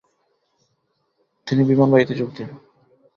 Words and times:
তিনি 1.47 1.61
বিমানবাহিনীতে 1.63 2.13
যোগ 2.15 2.29
দেন। 2.37 2.49